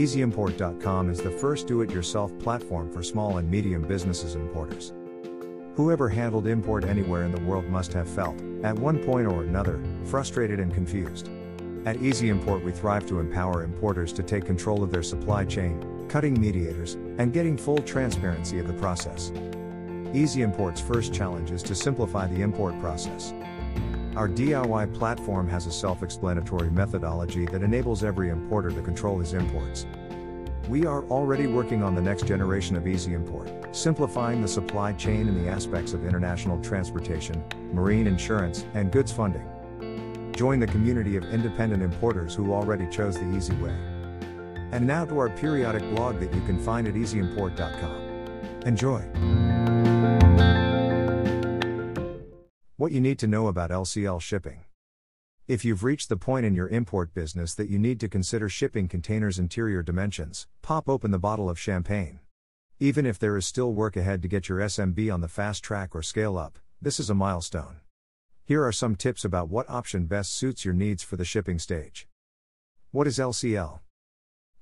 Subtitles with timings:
[0.00, 4.94] EezyImport.com is the first do it yourself platform for small and medium businesses importers.
[5.74, 9.78] Whoever handled import anywhere in the world must have felt, at one point or another,
[10.06, 11.28] frustrated and confused.
[11.84, 16.06] At Eezy Import, we thrive to empower importers to take control of their supply chain,
[16.08, 19.32] cutting mediators, and getting full transparency of the process.
[20.14, 23.34] Eezy Import's first challenge is to simplify the import process.
[24.16, 29.34] Our DIY platform has a self explanatory methodology that enables every importer to control his
[29.34, 29.86] imports.
[30.68, 35.28] We are already working on the next generation of Eezy Import, simplifying the supply chain
[35.28, 37.42] and the aspects of international transportation,
[37.72, 39.46] marine insurance, and goods funding.
[40.34, 43.76] Join the community of independent importers who already chose the easy way.
[44.72, 48.62] And now to our periodic blog that you can find at eezyimport.com.
[48.66, 49.59] Enjoy!
[52.80, 54.64] What you need to know about LCL shipping.
[55.46, 58.88] If you've reached the point in your import business that you need to consider shipping
[58.88, 62.20] containers' interior dimensions, pop open the bottle of champagne.
[62.78, 65.94] Even if there is still work ahead to get your SMB on the fast track
[65.94, 67.80] or scale up, this is a milestone.
[68.46, 72.08] Here are some tips about what option best suits your needs for the shipping stage.
[72.92, 73.80] What is LCL?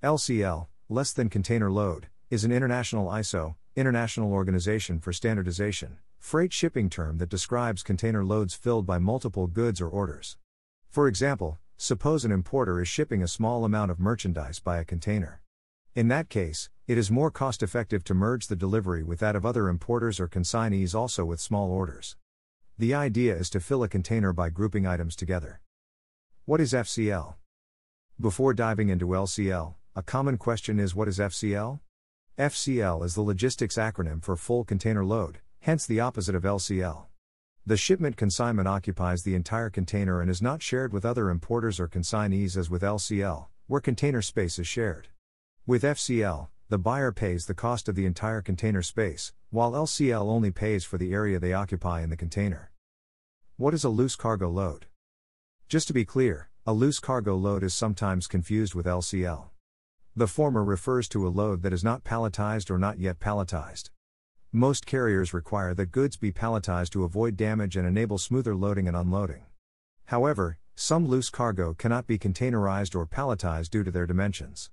[0.03, 6.91] LCL, less than container load, is an international ISO, International Organization for Standardization, freight shipping
[6.91, 10.37] term that describes container loads filled by multiple goods or orders.
[10.91, 15.41] For example, suppose an importer is shipping a small amount of merchandise by a container.
[15.95, 19.47] In that case, it is more cost effective to merge the delivery with that of
[19.47, 22.15] other importers or consignees also with small orders.
[22.77, 25.63] The idea is to fill a container by grouping items together.
[26.45, 27.37] What is FCL?
[28.21, 31.81] Before diving into LCL, a common question is what is FCL?
[32.39, 37.07] FCL is the logistics acronym for full container load, hence the opposite of LCL.
[37.67, 41.89] The shipment consignment occupies the entire container and is not shared with other importers or
[41.89, 45.09] consignees as with LCL, where container space is shared.
[45.67, 50.53] With FCL, the buyer pays the cost of the entire container space, while LCL only
[50.53, 52.71] pays for the area they occupy in the container.
[53.57, 54.87] What is a loose cargo load?
[55.69, 59.49] Just to be clear, a loose cargo load is sometimes confused with LCL.
[60.19, 63.91] The former refers to a load that is not palletized or not yet palletized.
[64.51, 68.97] Most carriers require that goods be palletized to avoid damage and enable smoother loading and
[68.97, 69.45] unloading.
[70.07, 74.71] However, some loose cargo cannot be containerized or palletized due to their dimensions.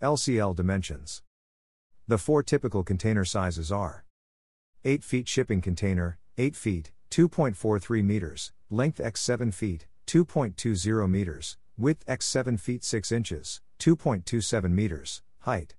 [0.00, 1.22] LCL dimensions.
[2.06, 4.04] The four typical container sizes are
[4.84, 12.04] 8 feet shipping container, 8 feet, 2.43 meters, length x 7 feet, 2.20 meters, width
[12.06, 15.74] x 7 feet 6 inches, 2.27 meters, height.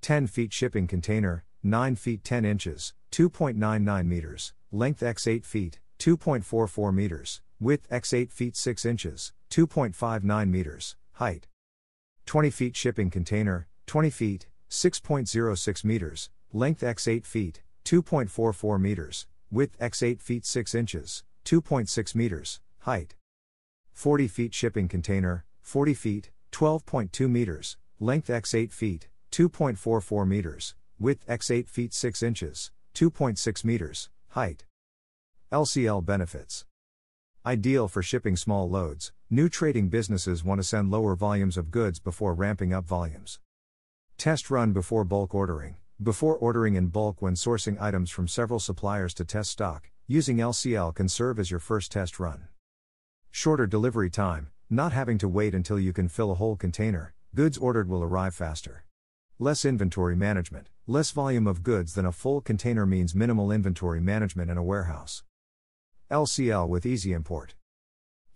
[0.00, 6.94] 10 feet shipping container, 9 feet 10 inches, 2.99 meters, length x 8 feet, 2.44
[6.94, 11.46] meters, width x 8 feet 6 inches, 2.59 meters, height.
[12.26, 19.76] 20 feet shipping container, 20 feet, 6.06 meters, length x 8 feet, 2.44 meters, width
[19.80, 23.14] x 8 feet 6 inches, 2.6 meters, height
[24.00, 31.22] 40 feet shipping container, 40 feet, 12.2 meters, length x 8 feet, 2.44 meters, width
[31.28, 34.64] x 8 feet 6 inches, 2.6 meters, height.
[35.52, 36.64] LCL benefits.
[37.44, 42.00] Ideal for shipping small loads, new trading businesses want to send lower volumes of goods
[42.00, 43.38] before ramping up volumes.
[44.16, 45.76] Test run before bulk ordering.
[46.02, 50.94] Before ordering in bulk when sourcing items from several suppliers to test stock, using LCL
[50.94, 52.48] can serve as your first test run.
[53.32, 57.56] Shorter delivery time, not having to wait until you can fill a whole container, goods
[57.56, 58.84] ordered will arrive faster.
[59.38, 64.50] Less inventory management, less volume of goods than a full container means minimal inventory management
[64.50, 65.22] in a warehouse.
[66.10, 67.54] LCL with Eezy Import.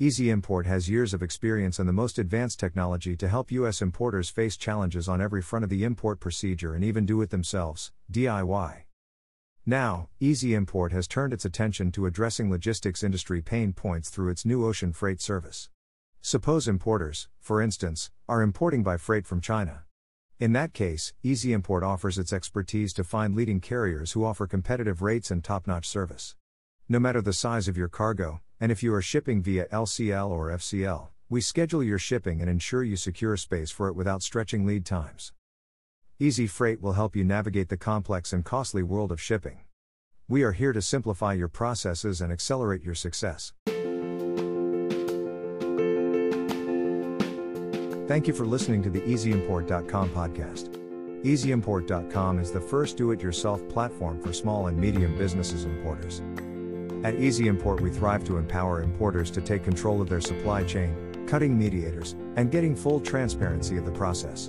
[0.00, 3.82] Eezy Import has years of experience and the most advanced technology to help U.S.
[3.82, 7.90] importers face challenges on every front of the import procedure and even do it themselves,
[8.12, 8.83] DIY.
[9.66, 14.44] Now, Eezy Import has turned its attention to addressing logistics industry pain points through its
[14.44, 15.70] new ocean freight service.
[16.20, 19.84] Suppose importers, for instance, are importing by freight from China.
[20.38, 25.00] In that case, Eezy Import offers its expertise to find leading carriers who offer competitive
[25.00, 26.36] rates and top notch service.
[26.86, 30.50] No matter the size of your cargo, and if you are shipping via LCL or
[30.50, 34.84] FCL, we schedule your shipping and ensure you secure space for it without stretching lead
[34.84, 35.32] times.
[36.20, 39.62] Easy Freight will help you navigate the complex and costly world of shipping.
[40.28, 43.52] We are here to simplify your processes and accelerate your success.
[48.06, 50.80] Thank you for listening to the EezyImport.com podcast.
[51.24, 56.20] EezyImport.com is the first do it yourself platform for small and medium businesses importers.
[57.02, 61.26] At Eezy Import, we thrive to empower importers to take control of their supply chain,
[61.26, 64.48] cutting mediators, and getting full transparency of the process.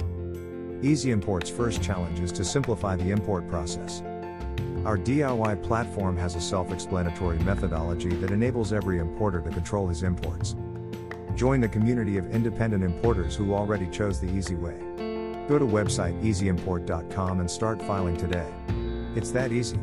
[0.86, 4.04] Eezy Import's first challenge is to simplify the import process.
[4.86, 10.04] Our DIY platform has a self explanatory methodology that enables every importer to control his
[10.04, 10.56] imports.
[11.34, 14.78] Join the community of independent importers who already chose the easy way.
[15.48, 18.54] Go to website eezyimport.com and start filing today.
[19.16, 19.80] It's that easy.